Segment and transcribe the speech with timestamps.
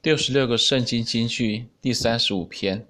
[0.00, 2.86] 六十六个圣经金句第三十五篇，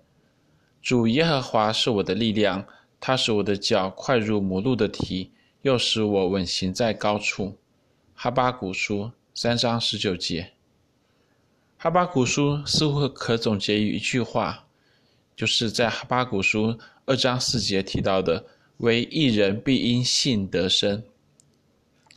[0.83, 2.67] 主耶和华是我的力量，
[3.01, 5.33] 他使我的脚快如母鹿的蹄，
[5.63, 7.57] 又使我稳行在高处。
[8.15, 10.53] 哈巴谷书三章十九节。
[11.79, 14.67] 哈巴谷书似乎可总结于一句话，
[15.35, 18.45] 就是在哈巴谷书二章四节提到的
[18.79, 21.03] “为一人必因信得生”。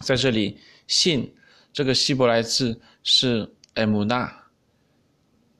[0.01, 1.33] 在这里，“信”
[1.71, 4.40] 这个希伯来字是 emunah。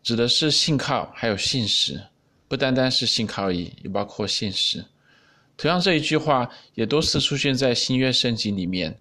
[0.04, 2.02] 指的是信靠，还有信实，
[2.48, 4.84] 不单单是信靠而已，也包括信实。
[5.56, 9.00] 同样，这一句话也多次出现在新约圣经里面。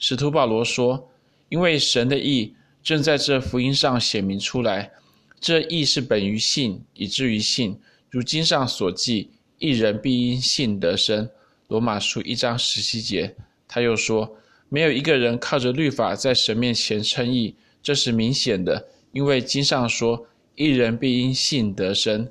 [0.00, 1.08] 使徒保罗说
[1.48, 4.90] ：“因为神的意正在这福音上显明出来，
[5.38, 7.78] 这意是本于信，以至于信。
[8.10, 11.30] 如经上所记，一人必因信得生。”
[11.68, 13.32] 罗马书一章十七节。
[13.68, 14.36] 他又说
[14.68, 22.30] ：“没有一个人靠着律法在神面前称义，这是明显的，因为经上说。”一人必因信得生，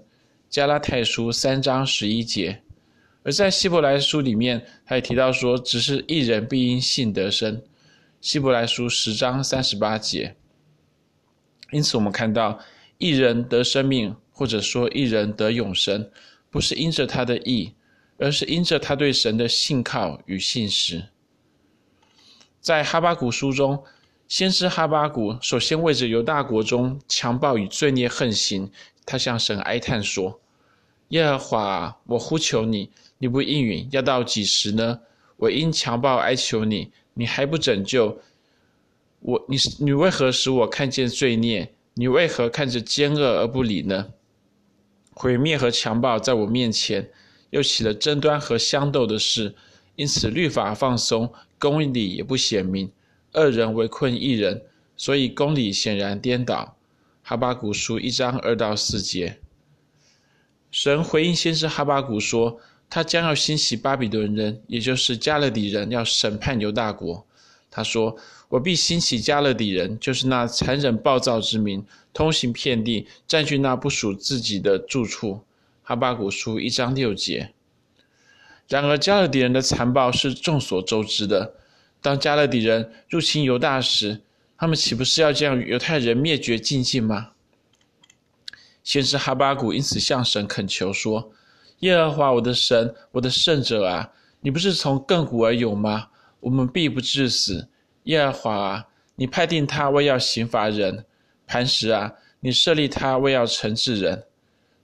[0.50, 2.62] 加拉太书三章十一节。
[3.24, 7.62] 而在希伯来书里面，他也提到说，只是一人必因信得生，
[8.20, 10.36] 希伯来书十章三十八节。
[11.72, 12.60] 因此，我们看到
[12.98, 16.10] 一人得生命，或者说一人得永生，
[16.50, 17.74] 不是因着他的义，
[18.18, 21.04] 而是因着他对神的信靠与信实。
[22.60, 23.84] 在哈巴谷书中。
[24.32, 28.72] 先知哈巴谷首先为着犹大国中强暴与罪孽横行，
[29.06, 30.40] 他向神哀叹说
[31.12, 35.02] ：“耶和华，我呼求你，你不应允，要到几时呢？
[35.36, 38.22] 我因强暴哀求你，你还不拯救
[39.20, 39.46] 我？
[39.50, 41.70] 你你为何使我看见罪孽？
[41.96, 44.14] 你为何看着奸恶而不理呢？
[45.14, 47.12] 毁灭和强暴在我面前，
[47.50, 49.54] 又起了争端和相斗的事，
[49.98, 52.90] 因此律法放松，公理也不显明。”
[53.34, 54.64] 二人围困一人，
[54.98, 56.76] 所以公理显然颠倒。
[57.24, 59.40] 哈巴谷书一章二到四节，
[60.70, 67.26] 神回应先知哈巴谷说，他将要兴起巴比伦人，也就是迦勒底人，要审判犹大国。
[67.70, 68.18] 他说
[68.50, 75.42] ：“我必兴起迦勒底人，就是那残忍暴躁之民，通行遍地，占据那不属自己的住处。”
[75.84, 77.54] 哈巴谷书一章六节。
[78.68, 81.56] 然而，迦勒底人的残暴是众所周知的。
[82.02, 84.22] 当迦勒底人入侵犹大时，
[84.58, 87.32] 他们岂不是要将犹太人灭绝净尽吗？
[88.84, 91.32] 先知哈巴谷因此向神恳求说
[91.82, 96.08] ：“耶和华我的神，我的圣者啊，你不是从亘古而有吗？
[96.40, 97.68] 我们必不致死。
[98.06, 101.04] 耶和华啊，你派定他为要刑罚人；
[101.46, 104.24] 磐石啊，你设立他为要惩治人。”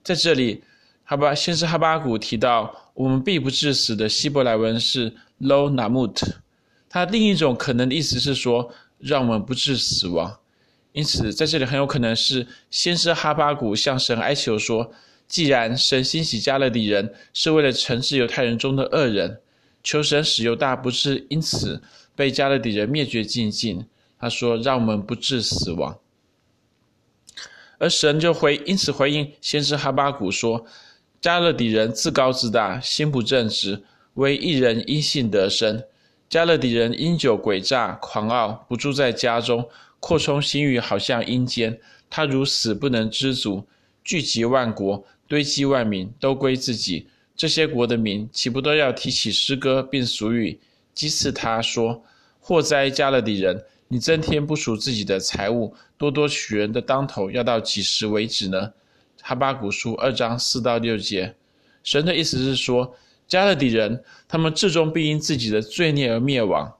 [0.03, 0.63] 在这里，
[1.03, 5.11] 哈巴先知哈巴谷提到“我们必不致死”的希伯来文是
[5.41, 6.21] “lo namut”。
[6.89, 10.39] 它另一种可能的意思是说，让我们不致死亡。
[10.93, 14.91] 因此，在这里很有可能是先知哈巴谷向神哀求说：
[15.27, 19.39] 既然神兴起迦勒底人是为了惩治犹太人中的恶人，
[19.83, 21.81] 求神使犹大不致因此
[22.15, 23.85] 被迦勒底人灭绝净尽。
[24.19, 25.99] 他说：让我们不致死亡。
[27.77, 30.65] 而神就回因此回应先知哈巴谷说：
[31.21, 33.83] 迦勒底人自高自大，心不正直，
[34.15, 35.83] 惟义人因信得生。
[36.29, 39.69] 迦勒底人因酒诡诈狂傲，不住在家中，
[40.01, 41.79] 扩充心欲，好像阴间。
[42.09, 43.65] 他如死不能知足，
[44.03, 47.07] 聚集万国，堆积万民，都归自己。
[47.33, 50.59] 这些国的民岂不都要提起诗歌并俗语，
[50.93, 52.03] 讥刺他说
[52.41, 53.63] ：“祸哉，迦勒底人！
[53.87, 58.73] 你增添不属自己的财物，多多取人的当头，要到几时为止呢？”
[59.23, 61.35] 哈巴谷书二章四到六节，
[61.83, 62.93] 神的意思是说。
[63.29, 66.73] 迦勒底人，他们至终必因自己的罪孽而灭亡。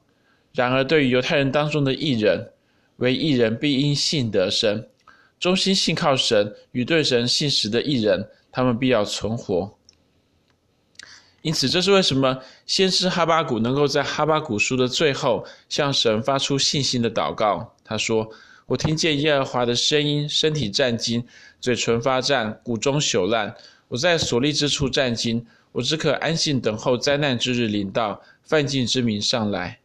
[0.54, 2.52] 然而，对于犹太人当中的异人，
[2.98, 4.88] 为异人必因信得生，
[5.40, 9.78] 忠心信靠神与对神信实的异人，他们必要存活。
[11.44, 17.74] 因此，这是为什么先知哈巴谷能够在哈巴谷书的最后向神发出信心的祷告。
[17.86, 18.28] 他说
[18.66, 21.24] ：“我听见耶和华的声音，身体战兢，
[21.62, 23.56] 嘴唇发颤，骨中朽烂。
[23.88, 25.44] 我在所立之处战兢。”
[25.74, 29.78] 我只可安静等候灾难之日临到，犯禁之民上来。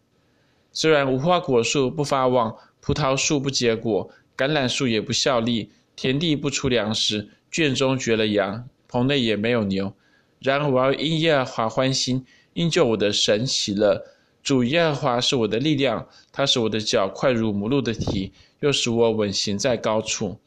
[0.72, 9.92] 虽然无花果树不发旺，葡萄树不结果，橄榄树也不效力，田地不出粮食，圈中绝了羊，棚内也没有牛。
[10.38, 14.02] 然而我要因耶和华欢心，因救我的神喜乐。
[14.42, 20.38] 主耶和华是我的力量，他使我的脚快如母鹿的蹄，又使我稳行在高处。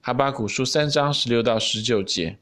[0.00, 2.38] 哈巴谷书三章十六到十九节。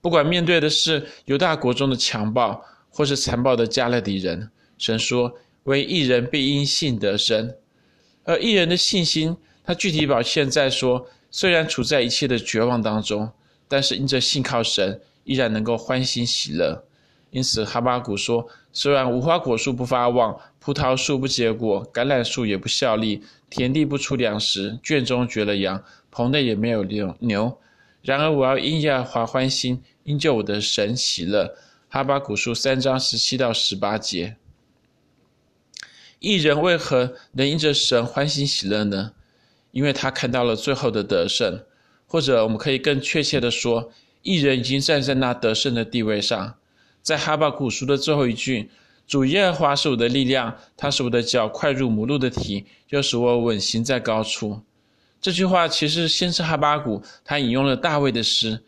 [0.00, 7.54] 不管面对的是犹大国中的强暴，或是残暴的迦勒底人，神说：“惟一人必因信得生。”
[8.24, 13.30] 而一人的信心，他具体表现在说，虽然处在一切的绝望当中，
[13.68, 16.84] 但是因着信靠神，依然能够欢欣喜乐。
[17.30, 25.80] 因此，哈巴谷说：“虽然无花果树不发旺，葡萄树不结果，橄榄树也不效力，田地不出粮食，圈中绝了羊，
[26.10, 27.58] 棚内也没有牛牛。
[28.02, 31.54] 然而，我要因耶和华欢心，因救我的神喜乐。”
[31.92, 34.36] 哈巴谷书三章十七到十八节。
[36.20, 39.12] 一人为何能因着神欢欣喜乐呢？
[39.72, 41.64] 因为他看到了最后的得胜，
[42.06, 43.90] 或者我们可以更确切的说，
[44.22, 46.54] 一人已经站在那得胜的地位上。
[47.02, 48.70] 在哈巴谷书的最后一句，
[49.06, 54.62] 主耶和华是我的力量，他使我的脚快如母鹿的蹄，又使我稳行在高处。
[55.20, 58.62] 这句话其实先是哈巴谷，他引用了大卫的诗，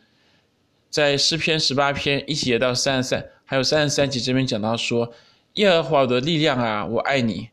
[0.89, 5.11] 在诗篇十八篇一节到三十三，还有三十三节这边讲到说，
[5.53, 7.49] 耶和华我的力量啊，我爱你，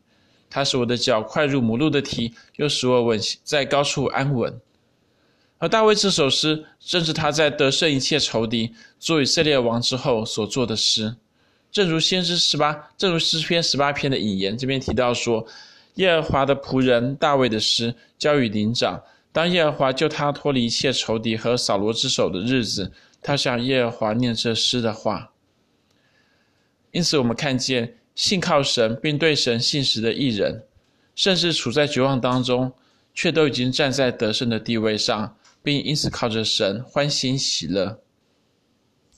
[0.49, 4.59] 他使我的脚快如母鹿的蹄，又使我稳在高处安稳。
[5.57, 11.15] 而大卫这首诗，正是他在得胜一切仇敌、做以色列王之后所做的诗。
[11.71, 15.45] 正如先知十八，正如诗篇十八篇的引言，这边提到说，
[15.95, 19.01] 耶和华的仆人大卫的诗，交与灵长。
[19.31, 22.91] 当耶和华救他脱离一切仇敌和扫罗之手的日子，
[23.21, 25.31] 他向耶和华念这诗的话。
[26.91, 30.63] 因此，我们看见信靠神并对神信实的艺人，
[31.15, 32.73] 甚至处在绝望当中，
[33.13, 35.35] 却都已经站在得胜的地位上。
[35.63, 38.01] 并因此靠着神欢欣喜乐。